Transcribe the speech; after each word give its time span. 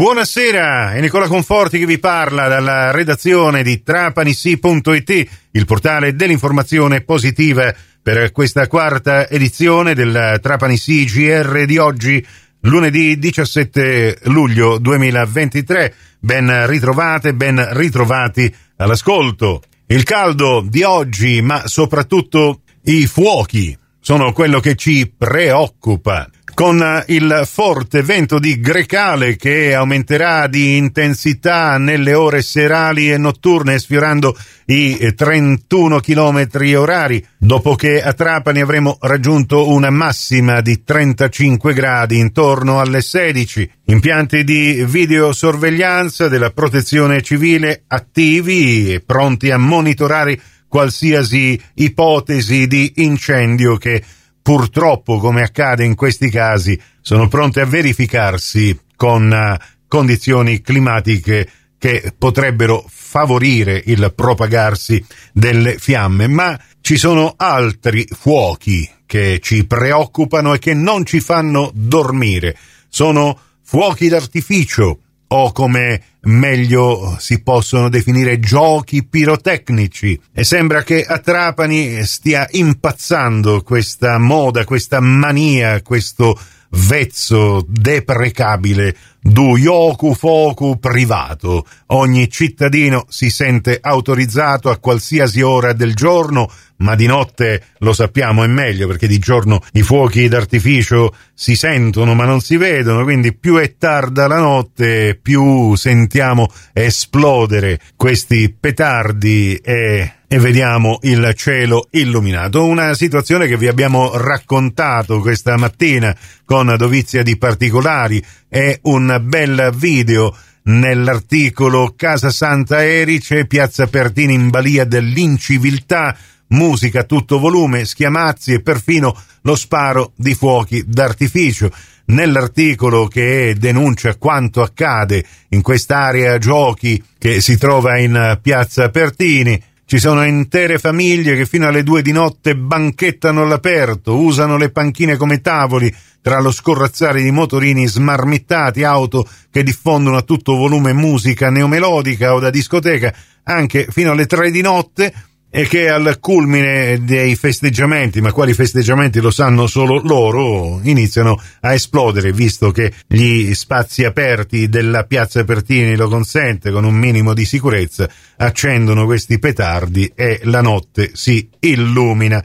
Buonasera, 0.00 0.94
è 0.94 1.00
Nicola 1.02 1.28
Conforti 1.28 1.78
che 1.78 1.84
vi 1.84 1.98
parla 1.98 2.48
dalla 2.48 2.90
redazione 2.90 3.62
di 3.62 3.82
trapanisi.it, 3.82 5.28
il 5.50 5.66
portale 5.66 6.14
dell'informazione 6.14 7.02
positiva 7.02 7.70
per 8.02 8.32
questa 8.32 8.66
quarta 8.66 9.28
edizione 9.28 9.92
del 9.94 10.38
Trapanisi 10.40 11.04
GR 11.04 11.66
di 11.66 11.76
oggi, 11.76 12.26
lunedì 12.60 13.18
17 13.18 14.20
luglio 14.22 14.78
2023. 14.78 15.94
Ben 16.18 16.66
ritrovate, 16.66 17.34
ben 17.34 17.68
ritrovati 17.72 18.50
all'ascolto. 18.78 19.60
Il 19.88 20.04
caldo 20.04 20.64
di 20.66 20.82
oggi, 20.82 21.42
ma 21.42 21.66
soprattutto 21.66 22.62
i 22.84 23.06
fuochi, 23.06 23.76
sono 24.00 24.32
quello 24.32 24.60
che 24.60 24.76
ci 24.76 25.12
preoccupa 25.14 26.26
con 26.60 27.04
il 27.06 27.44
forte 27.50 28.02
vento 28.02 28.38
di 28.38 28.60
Grecale 28.60 29.36
che 29.36 29.72
aumenterà 29.72 30.46
di 30.46 30.76
intensità 30.76 31.78
nelle 31.78 32.12
ore 32.12 32.42
serali 32.42 33.10
e 33.10 33.16
notturne 33.16 33.78
sfiorando 33.78 34.36
i 34.66 35.14
31 35.16 36.00
km 36.00 36.48
orari, 36.76 37.26
dopo 37.38 37.74
che 37.76 38.02
a 38.02 38.12
Trapani 38.12 38.60
avremo 38.60 38.98
raggiunto 39.00 39.70
una 39.70 39.88
massima 39.88 40.60
di 40.60 40.84
35 40.84 41.72
gradi 41.72 42.18
intorno 42.18 42.78
alle 42.78 43.00
16. 43.00 43.70
Impianti 43.86 44.44
di 44.44 44.84
videosorveglianza 44.86 46.28
della 46.28 46.50
protezione 46.50 47.22
civile 47.22 47.84
attivi 47.86 48.92
e 48.92 49.00
pronti 49.00 49.50
a 49.50 49.56
monitorare 49.56 50.38
qualsiasi 50.68 51.58
ipotesi 51.76 52.66
di 52.66 52.92
incendio 52.96 53.78
che 53.78 54.04
purtroppo, 54.50 55.18
come 55.18 55.42
accade 55.42 55.84
in 55.84 55.94
questi 55.94 56.28
casi, 56.28 56.76
sono 57.00 57.28
pronte 57.28 57.60
a 57.60 57.66
verificarsi 57.66 58.76
con 58.96 59.30
uh, 59.30 59.64
condizioni 59.86 60.60
climatiche 60.60 61.48
che 61.78 62.12
potrebbero 62.18 62.84
favorire 62.88 63.80
il 63.86 64.12
propagarsi 64.12 65.04
delle 65.32 65.78
fiamme, 65.78 66.26
ma 66.26 66.58
ci 66.80 66.96
sono 66.96 67.34
altri 67.36 68.04
fuochi 68.10 68.90
che 69.06 69.38
ci 69.40 69.66
preoccupano 69.68 70.54
e 70.54 70.58
che 70.58 70.74
non 70.74 71.06
ci 71.06 71.20
fanno 71.20 71.70
dormire. 71.72 72.56
Sono 72.88 73.38
fuochi 73.62 74.08
d'artificio 74.08 74.98
o 75.32 75.52
come 75.52 76.02
meglio 76.22 77.16
si 77.18 77.42
possono 77.42 77.88
definire 77.88 78.40
giochi 78.40 79.04
pirotecnici. 79.04 80.20
E 80.32 80.44
sembra 80.44 80.82
che 80.82 81.04
a 81.04 81.18
Trapani 81.18 82.04
stia 82.04 82.46
impazzando 82.50 83.62
questa 83.62 84.18
moda, 84.18 84.64
questa 84.64 85.00
mania, 85.00 85.82
questo 85.82 86.38
vezzo 86.70 87.64
deprecabile 87.66 88.96
du 89.20 89.56
yoku 89.56 90.14
foku 90.14 90.78
privato. 90.78 91.66
Ogni 91.86 92.28
cittadino 92.30 93.04
si 93.08 93.30
sente 93.30 93.78
autorizzato 93.80 94.70
a 94.70 94.78
qualsiasi 94.78 95.42
ora 95.42 95.72
del 95.72 95.94
giorno, 95.94 96.50
ma 96.76 96.94
di 96.94 97.06
notte 97.06 97.64
lo 97.78 97.92
sappiamo 97.92 98.42
è 98.44 98.46
meglio 98.46 98.86
perché 98.86 99.06
di 99.06 99.18
giorno 99.18 99.60
i 99.72 99.82
fuochi 99.82 100.28
d'artificio 100.28 101.14
si 101.34 101.54
sentono 101.54 102.14
ma 102.14 102.24
non 102.24 102.40
si 102.40 102.56
vedono, 102.56 103.04
quindi 103.04 103.34
più 103.34 103.56
è 103.56 103.76
tarda 103.76 104.26
la 104.26 104.38
notte 104.38 105.18
più 105.20 105.74
sentiamo 105.74 106.48
esplodere 106.72 107.78
questi 107.96 108.54
petardi 108.58 109.56
e 109.56 110.14
e 110.32 110.38
vediamo 110.38 111.00
il 111.02 111.32
cielo 111.34 111.88
illuminato. 111.90 112.64
Una 112.64 112.94
situazione 112.94 113.48
che 113.48 113.56
vi 113.56 113.66
abbiamo 113.66 114.16
raccontato 114.16 115.18
questa 115.18 115.56
mattina 115.56 116.16
con 116.44 116.72
dovizia 116.78 117.24
di 117.24 117.36
particolari 117.36 118.24
e 118.48 118.78
un 118.82 119.09
bel 119.18 119.72
video 119.74 120.36
nell'articolo 120.64 121.94
Casa 121.96 122.30
Santa 122.30 122.84
Erice, 122.84 123.46
Piazza 123.46 123.86
Pertini 123.86 124.34
in 124.34 124.50
balia 124.50 124.84
dell'inciviltà, 124.84 126.16
musica 126.48 127.00
a 127.00 127.04
tutto 127.04 127.38
volume, 127.38 127.84
schiamazzi 127.84 128.52
e 128.52 128.62
perfino 128.62 129.18
lo 129.42 129.56
sparo 129.56 130.12
di 130.16 130.34
fuochi 130.34 130.84
d'artificio. 130.86 131.72
Nell'articolo 132.06 133.06
che 133.06 133.54
denuncia 133.56 134.16
quanto 134.16 134.62
accade 134.62 135.24
in 135.50 135.62
quest'area 135.62 136.38
giochi 136.38 137.02
che 137.18 137.40
si 137.40 137.56
trova 137.56 137.98
in 137.98 138.38
Piazza 138.42 138.90
Pertini, 138.90 139.62
ci 139.90 139.98
sono 139.98 140.24
intere 140.24 140.78
famiglie 140.78 141.34
che 141.34 141.46
fino 141.46 141.66
alle 141.66 141.82
due 141.82 142.00
di 142.00 142.12
notte 142.12 142.54
banchettano 142.54 143.42
all'aperto, 143.42 144.20
usano 144.20 144.56
le 144.56 144.70
panchine 144.70 145.16
come 145.16 145.40
tavoli, 145.40 145.92
tra 146.22 146.40
lo 146.40 146.52
scorrazzare 146.52 147.20
di 147.20 147.32
motorini 147.32 147.88
smarmittati, 147.88 148.84
auto 148.84 149.28
che 149.50 149.64
diffondono 149.64 150.16
a 150.16 150.22
tutto 150.22 150.54
volume 150.54 150.92
musica 150.92 151.50
neomelodica 151.50 152.34
o 152.34 152.38
da 152.38 152.50
discoteca, 152.50 153.12
anche 153.42 153.88
fino 153.90 154.12
alle 154.12 154.26
tre 154.26 154.52
di 154.52 154.60
notte, 154.60 155.12
e 155.50 155.66
che 155.66 155.88
al 155.88 156.18
culmine 156.20 157.02
dei 157.02 157.34
festeggiamenti, 157.34 158.20
ma 158.20 158.32
quali 158.32 158.54
festeggiamenti 158.54 159.20
lo 159.20 159.32
sanno 159.32 159.66
solo 159.66 160.00
loro, 160.00 160.78
iniziano 160.84 161.40
a 161.60 161.74
esplodere, 161.74 162.32
visto 162.32 162.70
che 162.70 162.92
gli 163.06 163.52
spazi 163.54 164.04
aperti 164.04 164.68
della 164.68 165.04
piazza 165.04 165.42
Pertini 165.42 165.96
lo 165.96 166.08
consente 166.08 166.70
con 166.70 166.84
un 166.84 166.94
minimo 166.94 167.34
di 167.34 167.44
sicurezza, 167.44 168.08
accendono 168.36 169.06
questi 169.06 169.40
petardi 169.40 170.12
e 170.14 170.40
la 170.44 170.60
notte 170.60 171.10
si 171.14 171.48
illumina 171.58 172.44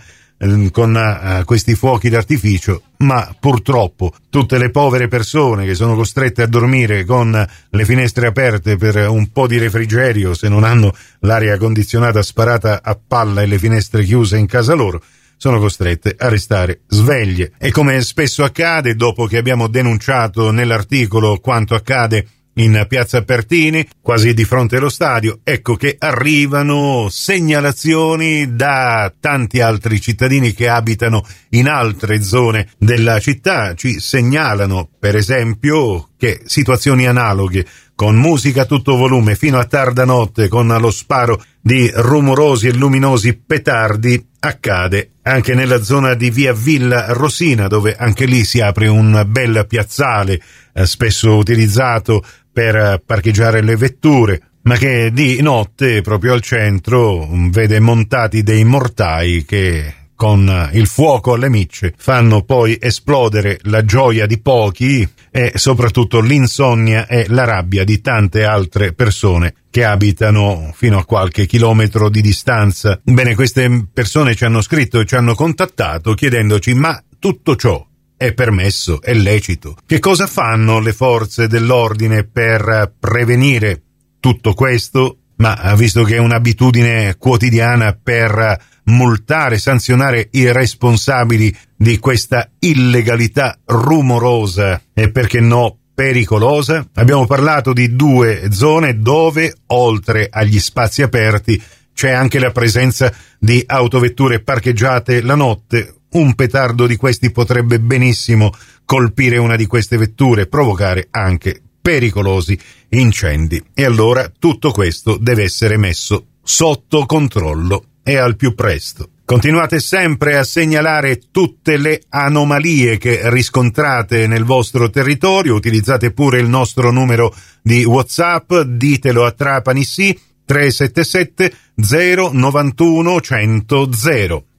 con 0.71 0.95
uh, 0.95 1.43
questi 1.43 1.75
fuochi 1.75 2.09
d'artificio, 2.09 2.81
ma 2.97 3.35
purtroppo 3.39 4.13
tutte 4.29 4.57
le 4.57 4.69
povere 4.69 5.07
persone 5.07 5.65
che 5.65 5.75
sono 5.75 5.95
costrette 5.95 6.41
a 6.41 6.47
dormire 6.47 7.05
con 7.05 7.47
le 7.69 7.85
finestre 7.85 8.27
aperte 8.27 8.77
per 8.77 9.09
un 9.09 9.31
po' 9.31 9.47
di 9.47 9.57
refrigerio, 9.57 10.33
se 10.33 10.49
non 10.49 10.63
hanno 10.63 10.93
l'aria 11.19 11.57
condizionata 11.57 12.21
sparata 12.21 12.81
a 12.83 12.97
palla 13.07 13.41
e 13.41 13.45
le 13.45 13.59
finestre 13.59 14.03
chiuse 14.03 14.37
in 14.37 14.45
casa 14.45 14.73
loro, 14.73 15.01
sono 15.37 15.59
costrette 15.59 16.15
a 16.17 16.29
restare 16.29 16.81
sveglie. 16.87 17.51
E 17.57 17.71
come 17.71 18.01
spesso 18.01 18.43
accade, 18.43 18.95
dopo 18.95 19.25
che 19.25 19.37
abbiamo 19.37 19.67
denunciato 19.67 20.51
nell'articolo 20.51 21.39
quanto 21.39 21.75
accade 21.75 22.27
in 22.55 22.85
piazza 22.87 23.23
Pertini, 23.23 23.87
quasi 24.01 24.33
di 24.33 24.45
fronte 24.45 24.77
allo 24.77 24.89
stadio, 24.89 25.39
ecco 25.43 25.75
che 25.75 25.95
arrivano 25.97 27.07
segnalazioni 27.09 28.55
da 28.55 29.11
tanti 29.19 29.61
altri 29.61 29.99
cittadini 29.99 30.53
che 30.53 30.67
abitano 30.67 31.25
in 31.49 31.67
altre 31.67 32.21
zone 32.21 32.69
della 32.77 33.19
città. 33.19 33.73
Ci 33.73 33.99
segnalano, 33.99 34.89
per 34.99 35.15
esempio, 35.15 36.09
che 36.17 36.41
situazioni 36.45 37.07
analoghe 37.07 37.65
con 37.95 38.15
musica 38.15 38.63
a 38.63 38.65
tutto 38.65 38.95
volume 38.97 39.35
fino 39.35 39.57
a 39.57 39.65
tarda 39.65 40.05
notte 40.05 40.47
con 40.49 40.67
lo 40.67 40.91
sparo 40.91 41.41
di 41.61 41.89
rumorosi 41.93 42.67
e 42.67 42.73
luminosi 42.73 43.33
petardi 43.35 44.23
accade 44.39 45.11
anche 45.23 45.55
nella 45.55 45.81
zona 45.81 46.13
di 46.13 46.29
via 46.29 46.53
Villa 46.53 47.07
Rosina 47.13 47.67
dove 47.67 47.95
anche 47.95 48.25
lì 48.25 48.43
si 48.43 48.61
apre 48.61 48.87
un 48.87 49.23
bel 49.27 49.65
piazzale 49.67 50.39
eh, 50.73 50.85
spesso 50.85 51.35
utilizzato 51.35 52.23
per 52.55 53.01
parcheggiare 53.05 53.61
le 53.61 53.75
vetture, 53.75 54.41
ma 54.61 54.77
che 54.77 55.11
di 55.11 55.41
notte 55.41 56.01
proprio 56.01 56.31
al 56.31 56.41
centro 56.41 57.27
vede 57.49 57.81
montati 57.81 58.43
dei 58.43 58.63
mortai 58.63 59.43
che 59.43 59.93
con 60.15 60.69
il 60.73 60.87
fuoco 60.87 61.33
alle 61.33 61.49
micce 61.49 61.93
fanno 61.97 62.43
poi 62.43 62.77
esplodere 62.79 63.59
la 63.63 63.83
gioia 63.83 64.25
di 64.25 64.39
pochi 64.39 65.07
e 65.29 65.51
soprattutto 65.55 66.21
l'insonnia 66.21 67.05
e 67.07 67.25
la 67.27 67.43
rabbia 67.43 67.83
di 67.83 67.99
tante 67.99 68.45
altre 68.45 68.93
persone 68.93 69.53
che 69.69 69.83
abitano 69.83 70.71
fino 70.73 70.97
a 70.97 71.05
qualche 71.05 71.45
chilometro 71.45 72.09
di 72.09 72.21
distanza. 72.21 72.99
Bene, 73.03 73.35
queste 73.35 73.87
persone 73.91 74.33
ci 74.35 74.45
hanno 74.45 74.61
scritto 74.61 75.01
e 75.01 75.05
ci 75.05 75.15
hanno 75.15 75.35
contattato 75.35 76.13
chiedendoci 76.13 76.73
ma 76.73 77.03
tutto 77.19 77.57
ciò 77.57 77.85
è 78.17 78.33
permesso, 78.33 79.01
è 79.01 79.13
lecito. 79.13 79.75
Che 79.85 79.99
cosa 79.99 80.25
fanno 80.27 80.79
le 80.79 80.93
forze 80.93 81.47
dell'ordine 81.47 82.23
per 82.23 82.93
prevenire 82.97 83.81
tutto 84.21 84.53
questo? 84.53 85.17
Ma 85.37 85.75
visto 85.75 86.03
che 86.03 86.15
è 86.15 86.19
un'abitudine 86.19 87.17
quotidiana 87.17 87.97
per 88.01 88.57
multare, 88.85 89.57
sanzionare 89.57 90.27
i 90.31 90.51
responsabili 90.51 91.55
di 91.75 91.97
questa 91.99 92.49
illegalità 92.59 93.57
rumorosa. 93.65 94.81
E 94.93 95.11
perché 95.11 95.39
no 95.39 95.77
pericolosa, 95.93 96.85
abbiamo 96.95 97.25
parlato 97.25 97.71
di 97.71 97.95
due 97.95 98.49
zone 98.51 98.99
dove, 98.99 99.53
oltre 99.67 100.27
agli 100.29 100.59
spazi 100.59 101.01
aperti, 101.01 101.61
c'è 101.93 102.11
anche 102.11 102.39
la 102.39 102.51
presenza 102.51 103.11
di 103.39 103.63
autovetture 103.65 104.41
parcheggiate 104.41 105.21
la 105.21 105.35
notte. 105.35 105.93
Un 106.15 106.35
petardo 106.35 106.85
di 106.87 106.95
questi 106.97 107.31
potrebbe 107.31 107.79
benissimo 107.79 108.51
colpire 108.85 109.37
una 109.37 109.55
di 109.55 109.65
queste 109.65 109.97
vetture 109.97 110.43
e 110.43 110.47
provocare 110.47 111.07
anche 111.11 111.61
pericolosi 111.81 112.57
incendi. 112.89 113.61
E 113.73 113.85
allora 113.85 114.31
tutto 114.37 114.71
questo 114.71 115.17
deve 115.19 115.43
essere 115.43 115.77
messo 115.77 116.27
sotto 116.43 117.05
controllo 117.05 117.83
e 118.07 118.17
al 118.17 118.35
più 118.35 118.53
presto. 118.53 119.09
Continuate 119.25 119.79
sempre 119.79 120.37
a 120.37 120.43
segnalare 120.43 121.19
tutte 121.31 121.77
le 121.77 122.03
anomalie 122.09 122.99
che 122.99 123.21
riscontrate 123.31 124.27
nel 124.27 124.43
vostro 124.43 124.91
territorio, 124.91 125.55
utilizzate 125.55 126.11
pure 126.11 126.39
il 126.39 126.47
nostro 126.47 126.91
numero 126.91 127.33
di 127.63 127.83
WhatsApp, 127.83 128.53
ditelo 128.59 129.25
a 129.25 129.31
Trapani 129.31 129.83
sì 129.83 130.15
377 130.45 131.53
091 131.73 133.19
100 133.19 133.89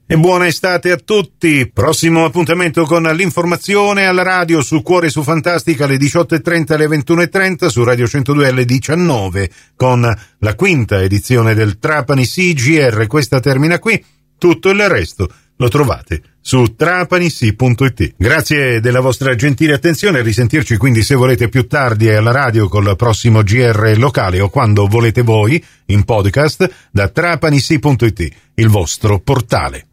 e 0.08 0.16
buona 0.16 0.46
estate 0.46 0.92
a 0.92 0.96
tutti! 0.96 1.68
Prossimo 1.72 2.24
appuntamento 2.24 2.84
con 2.84 3.02
l'informazione 3.02 4.06
alla 4.06 4.22
radio 4.22 4.62
su 4.62 4.80
Cuore 4.82 5.10
su 5.10 5.24
Fantastica 5.24 5.84
alle 5.84 5.96
18.30 5.96 6.72
alle 6.74 6.86
21.30 6.86 7.66
su 7.66 7.82
Radio 7.82 8.06
102 8.06 8.48
alle 8.48 8.64
19 8.64 9.50
con 9.74 10.16
la 10.38 10.54
quinta 10.54 11.02
edizione 11.02 11.54
del 11.54 11.80
Trapani 11.80 12.24
CGR. 12.24 13.06
Questa 13.08 13.40
termina 13.40 13.80
qui. 13.80 14.02
Tutto 14.38 14.70
il 14.70 14.88
resto 14.88 15.28
lo 15.56 15.68
trovate 15.68 16.22
su 16.40 16.76
trapanisi.it. 16.76 18.14
Grazie 18.16 18.80
della 18.80 19.00
vostra 19.00 19.34
gentile 19.34 19.72
attenzione, 19.72 20.22
risentirci 20.22 20.76
quindi 20.76 21.02
se 21.02 21.16
volete 21.16 21.48
più 21.48 21.66
tardi 21.66 22.08
alla 22.10 22.30
radio 22.30 22.68
col 22.68 22.94
prossimo 22.94 23.42
GR 23.42 23.94
locale 23.96 24.38
o 24.40 24.50
quando 24.50 24.86
volete 24.86 25.22
voi 25.22 25.62
in 25.86 26.04
podcast 26.04 26.88
da 26.92 27.08
trapanisi.it, 27.08 28.28
il 28.54 28.68
vostro 28.68 29.18
portale. 29.18 29.88